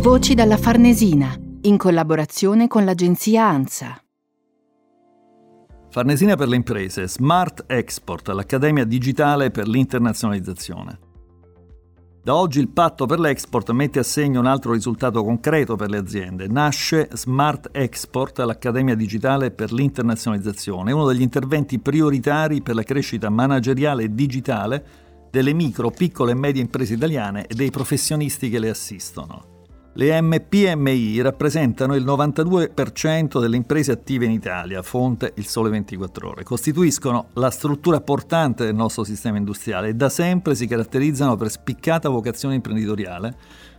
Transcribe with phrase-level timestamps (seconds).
[0.00, 1.30] Voci dalla Farnesina,
[1.62, 4.02] in collaborazione con l'agenzia ANSA.
[5.90, 10.98] Farnesina per le imprese, Smart Export, l'Accademia Digitale per l'Internazionalizzazione.
[12.22, 15.98] Da oggi il patto per l'export mette a segno un altro risultato concreto per le
[15.98, 16.48] aziende.
[16.48, 24.04] Nasce Smart Export, l'Accademia Digitale per l'Internazionalizzazione, uno degli interventi prioritari per la crescita manageriale
[24.04, 24.84] e digitale
[25.30, 29.58] delle micro, piccole e medie imprese italiane e dei professionisti che le assistono.
[29.94, 36.44] Le MPMI rappresentano il 92% delle imprese attive in Italia, fonte Il Sole 24 Ore.
[36.44, 42.08] Costituiscono la struttura portante del nostro sistema industriale e da sempre si caratterizzano per spiccata
[42.08, 43.36] vocazione imprenditoriale,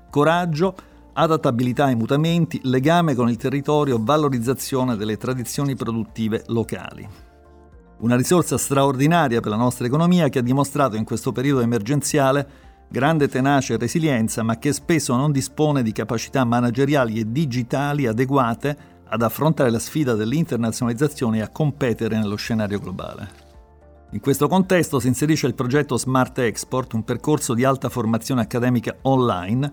[0.10, 0.76] coraggio,
[1.14, 7.08] adattabilità ai mutamenti, legame con il territorio, valorizzazione delle tradizioni produttive locali.
[8.00, 13.30] Una risorsa straordinaria per la nostra economia che ha dimostrato in questo periodo emergenziale grande
[13.30, 19.22] tenacia e resilienza, ma che spesso non dispone di capacità manageriali e digitali adeguate ad
[19.22, 23.50] affrontare la sfida dell'internazionalizzazione e a competere nello scenario globale.
[24.12, 28.98] In questo contesto si inserisce il progetto Smart Export, un percorso di alta formazione accademica
[29.04, 29.72] online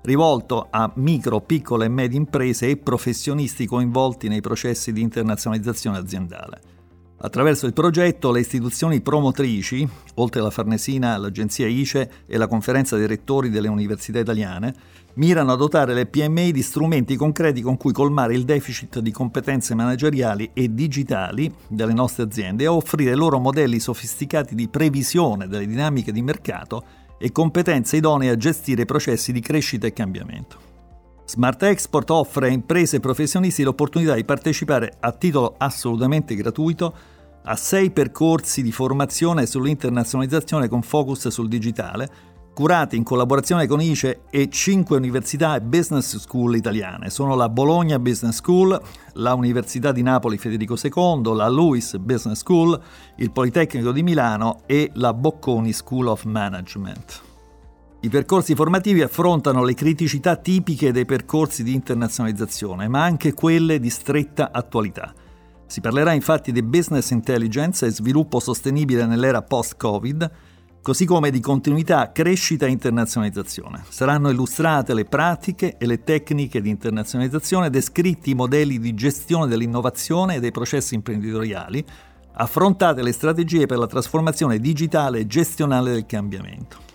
[0.00, 6.60] rivolto a micro, piccole e medie imprese e professionisti coinvolti nei processi di internazionalizzazione aziendale.
[7.16, 13.06] Attraverso il progetto le istituzioni promotrici, oltre alla Farnesina, l'agenzia ICE e la conferenza dei
[13.06, 14.74] rettori delle università italiane,
[15.14, 19.74] mirano a dotare le PMI di strumenti concreti con cui colmare il deficit di competenze
[19.74, 26.12] manageriali e digitali delle nostre aziende e offrire loro modelli sofisticati di previsione delle dinamiche
[26.12, 26.84] di mercato
[27.16, 30.73] e competenze idonee a gestire processi di crescita e cambiamento.
[31.34, 36.94] Smart Export offre a imprese e professionisti l'opportunità di partecipare a titolo assolutamente gratuito
[37.42, 42.08] ha sei percorsi di formazione sull'internazionalizzazione con focus sul digitale,
[42.54, 47.10] curati in collaborazione con ICE e cinque università e business school italiane.
[47.10, 48.80] Sono la Bologna Business School,
[49.14, 52.80] la Università di Napoli Federico II, la Lewis Business School,
[53.16, 57.33] il Politecnico di Milano e la Bocconi School of Management.
[58.04, 63.88] I percorsi formativi affrontano le criticità tipiche dei percorsi di internazionalizzazione, ma anche quelle di
[63.88, 65.14] stretta attualità
[65.64, 70.30] si parlerà infatti di business intelligence e sviluppo sostenibile nell'era post-Covid,
[70.82, 73.84] così come di continuità, crescita e internazionalizzazione.
[73.88, 80.34] Saranno illustrate le pratiche e le tecniche di internazionalizzazione, descritti i modelli di gestione dell'innovazione
[80.34, 81.82] e dei processi imprenditoriali,
[82.34, 86.92] affrontate le strategie per la trasformazione digitale e gestionale del cambiamento.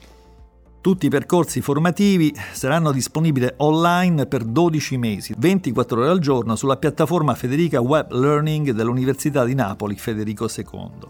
[0.81, 6.77] Tutti i percorsi formativi saranno disponibili online per 12 mesi, 24 ore al giorno, sulla
[6.77, 11.09] piattaforma Federica Web Learning dell'Università di Napoli Federico II.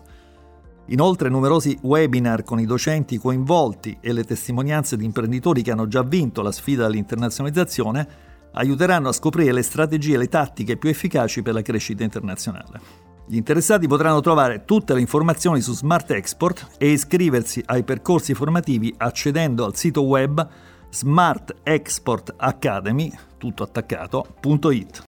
[0.88, 6.02] Inoltre numerosi webinar con i docenti coinvolti e le testimonianze di imprenditori che hanno già
[6.02, 8.08] vinto la sfida dell'internazionalizzazione
[8.53, 13.09] aiuteranno a scoprire le strategie e le tattiche più efficaci per la crescita internazionale.
[13.31, 18.91] Gli interessati potranno trovare tutte le informazioni su Smart Export e iscriversi ai percorsi formativi
[18.97, 20.47] accedendo al sito web
[20.90, 24.34] smartexportacademy, tutto attaccato,
[24.72, 25.09] .it.